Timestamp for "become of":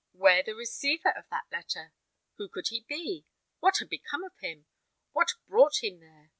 3.89-4.35